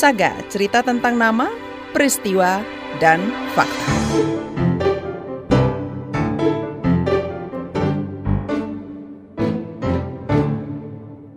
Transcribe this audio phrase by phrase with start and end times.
[0.00, 1.52] Saga, cerita tentang nama,
[1.92, 2.64] peristiwa,
[3.04, 3.20] dan
[3.52, 3.84] fakta.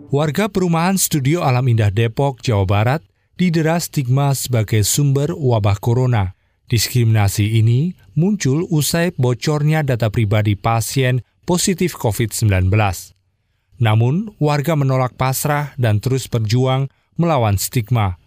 [0.08, 3.04] Warga perumahan Studio Alam Indah Depok, Jawa Barat
[3.36, 6.32] didera stigma sebagai sumber wabah corona.
[6.72, 12.72] Diskriminasi ini muncul usai bocornya data pribadi pasien positif COVID-19.
[13.84, 16.88] Namun, warga menolak pasrah dan terus berjuang
[17.20, 18.23] melawan stigma.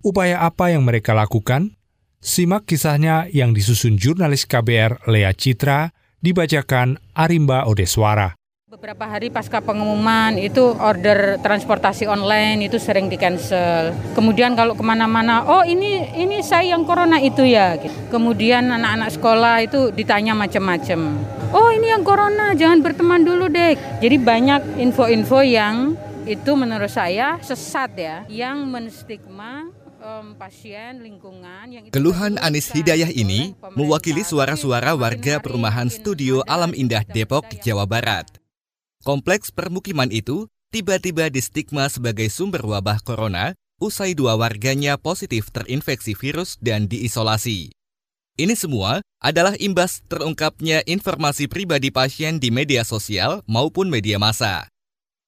[0.00, 1.76] Upaya apa yang mereka lakukan?
[2.24, 5.92] Simak kisahnya yang disusun jurnalis KBR Lea Citra,
[6.24, 8.32] dibacakan Arimba Odeswara.
[8.64, 13.92] Beberapa hari pasca pengumuman itu order transportasi online itu sering di cancel.
[14.16, 17.76] Kemudian kalau ke mana-mana, oh ini ini saya yang corona itu ya.
[18.08, 21.20] Kemudian anak-anak sekolah itu ditanya macam-macam.
[21.52, 23.76] Oh ini yang corona, jangan berteman dulu deh.
[24.00, 25.92] Jadi banyak info-info yang
[26.24, 29.68] itu menurut saya sesat ya, yang menstigma
[30.00, 37.04] um, pasien lingkungan yang Keluhan Anis Hidayah ini mewakili suara-suara warga perumahan Studio Alam Indah
[37.04, 38.26] Depok, Jawa Barat.
[39.04, 46.60] Kompleks permukiman itu tiba-tiba distigma sebagai sumber wabah corona usai dua warganya positif terinfeksi virus
[46.60, 47.72] dan diisolasi.
[48.36, 54.68] Ini semua adalah imbas terungkapnya informasi pribadi pasien di media sosial maupun media massa.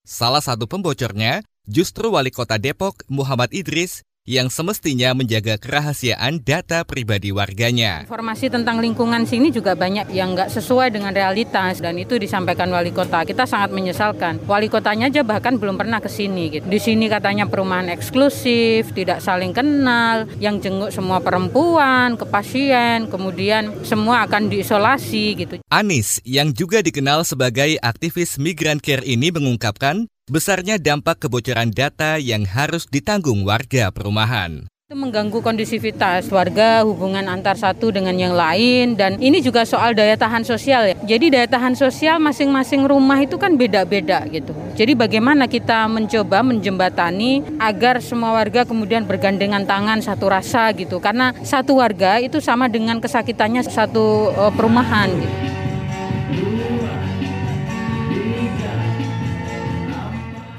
[0.05, 7.34] Salah satu pembocornya justru Wali Kota Depok Muhammad Idris yang semestinya menjaga kerahasiaan data pribadi
[7.34, 8.06] warganya.
[8.06, 12.95] Informasi tentang lingkungan sini juga banyak yang nggak sesuai dengan realitas dan itu disampaikan wali
[12.95, 13.27] kota.
[13.27, 14.39] Kita sangat menyesalkan.
[14.47, 16.55] Wali kotanya aja bahkan belum pernah ke sini.
[16.55, 16.64] Gitu.
[16.70, 23.75] Di sini katanya perumahan eksklusif, tidak saling kenal, yang jenguk semua perempuan ke pasien, kemudian
[23.83, 25.55] semua akan diisolasi gitu.
[25.67, 32.47] Anis yang juga dikenal sebagai aktivis migran care ini mengungkapkan besarnya dampak kebocoran data yang
[32.47, 34.70] harus ditanggung warga perumahan.
[34.87, 40.20] Itu mengganggu kondisivitas warga, hubungan antar satu dengan yang lain, dan ini juga soal daya
[40.20, 40.95] tahan sosial ya.
[41.17, 44.52] Jadi daya tahan sosial masing-masing rumah itu kan beda-beda gitu.
[44.77, 51.01] Jadi bagaimana kita mencoba menjembatani agar semua warga kemudian bergandengan tangan satu rasa gitu.
[51.01, 55.52] Karena satu warga itu sama dengan kesakitannya satu uh, perumahan gitu.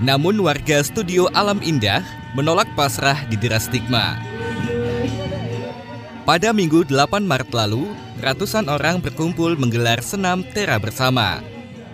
[0.03, 2.03] Namun warga studio Alam Indah
[2.35, 4.19] menolak pasrah di dera stigma.
[6.27, 7.87] Pada Minggu 8 Maret lalu,
[8.19, 11.39] ratusan orang berkumpul menggelar senam tera bersama.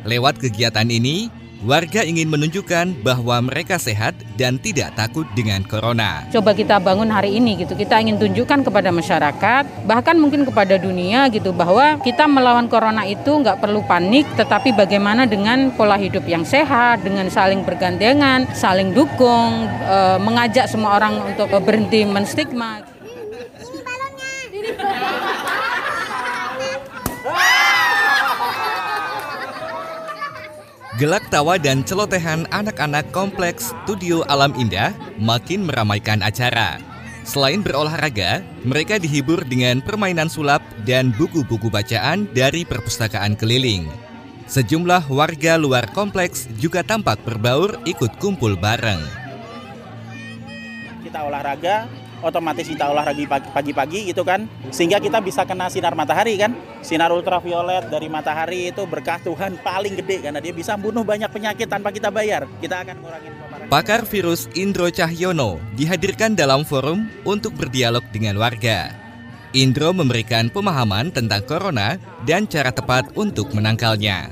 [0.09, 6.23] Lewat kegiatan ini, Warga ingin menunjukkan bahwa mereka sehat dan tidak takut dengan corona.
[6.31, 7.75] Coba kita bangun hari ini gitu.
[7.75, 13.27] Kita ingin tunjukkan kepada masyarakat, bahkan mungkin kepada dunia gitu bahwa kita melawan corona itu
[13.27, 19.67] nggak perlu panik, tetapi bagaimana dengan pola hidup yang sehat, dengan saling bergandengan, saling dukung,
[19.83, 22.87] e, mengajak semua orang untuk berhenti menstigma.
[23.59, 24.31] Ini balonnya.
[30.99, 36.75] Gelak tawa dan celotehan anak-anak kompleks Studio Alam Indah makin meramaikan acara.
[37.23, 43.87] Selain berolahraga, mereka dihibur dengan permainan sulap dan buku-buku bacaan dari perpustakaan keliling.
[44.51, 48.99] Sejumlah warga luar kompleks juga tampak berbaur ikut kumpul bareng.
[50.99, 51.87] Kita olahraga,
[52.23, 57.87] otomatis kita olahraga pagi-pagi gitu kan sehingga kita bisa kena sinar matahari kan sinar ultraviolet
[57.87, 62.11] dari matahari itu berkah Tuhan paling gede karena dia bisa bunuh banyak penyakit tanpa kita
[62.11, 63.33] bayar kita akan ngurangin
[63.69, 68.89] Pakar virus Indro Cahyono dihadirkan dalam forum untuk berdialog dengan warga.
[69.53, 74.29] Indro memberikan pemahaman tentang corona dan cara tepat untuk menangkalnya.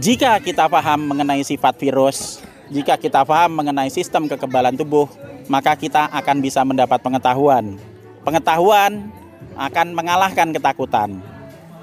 [0.00, 5.08] Jika kita paham mengenai sifat virus, jika kita paham mengenai sistem kekebalan tubuh,
[5.52, 7.76] maka kita akan bisa mendapat pengetahuan.
[8.24, 9.12] Pengetahuan
[9.56, 11.20] akan mengalahkan ketakutan.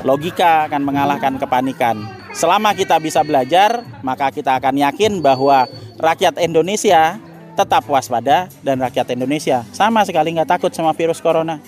[0.01, 2.01] Logika akan mengalahkan kepanikan.
[2.33, 5.69] Selama kita bisa belajar, maka kita akan yakin bahwa
[6.01, 7.21] rakyat Indonesia
[7.53, 11.59] tetap waspada dan rakyat Indonesia sama sekali nggak takut sama virus corona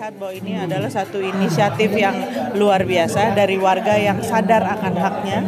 [0.00, 2.16] melihat bahwa ini adalah satu inisiatif yang
[2.56, 5.38] luar biasa dari warga yang sadar akan haknya,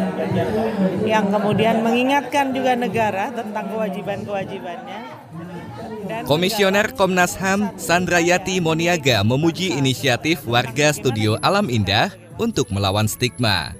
[1.09, 5.01] yang kemudian mengingatkan juga negara tentang kewajiban-kewajibannya.
[6.29, 13.73] Komisioner Komnas HAM Sandrayati Moniaga memuji inisiatif warga Studio Alam Indah untuk melawan stigma.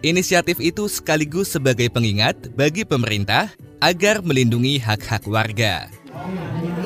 [0.00, 3.52] Inisiatif itu sekaligus sebagai pengingat bagi pemerintah
[3.84, 5.92] agar melindungi hak-hak warga.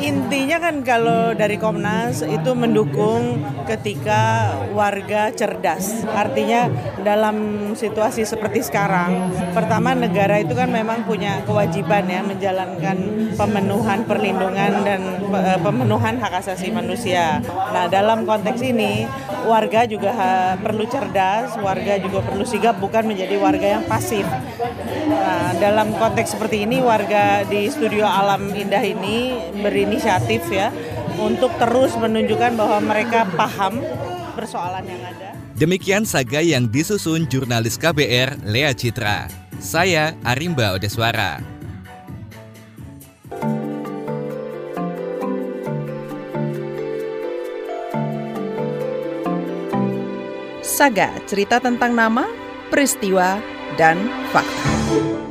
[0.01, 3.37] Intinya kan kalau dari Komnas itu mendukung
[3.69, 6.09] ketika warga cerdas.
[6.09, 6.73] Artinya
[7.05, 7.37] dalam
[7.77, 12.97] situasi seperti sekarang, pertama negara itu kan memang punya kewajiban ya menjalankan
[13.37, 17.45] pemenuhan perlindungan dan eh, pemenuhan hak asasi manusia.
[17.47, 19.05] Nah, dalam konteks ini
[19.45, 20.13] warga juga
[20.57, 24.25] perlu cerdas, warga juga perlu sigap bukan menjadi warga yang pasif.
[25.11, 29.35] Nah, dalam konteks seperti ini warga di Studio Alam Indah ini
[29.91, 30.71] berinisiatif ya
[31.19, 33.83] untuk terus menunjukkan bahwa mereka paham
[34.39, 35.35] persoalan yang ada.
[35.59, 39.27] Demikian saga yang disusun jurnalis KBR Lea Citra.
[39.59, 41.43] Saya Arimba Odeswara.
[50.63, 52.25] Saga cerita tentang nama,
[52.73, 53.37] peristiwa,
[53.77, 54.01] dan
[54.33, 55.30] fakta.